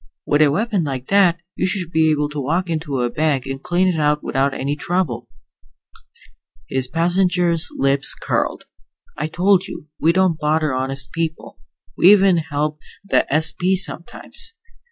[0.25, 3.61] With a weapon like that, you should be able to walk into a bank and
[3.61, 5.29] clean it out without any trouble."
[6.67, 8.65] His passenger's lips curled.
[9.15, 11.59] "I told you, we don't bother honest people.
[11.95, 13.75] We even help the S.P.
[13.75, 14.55] sometimes.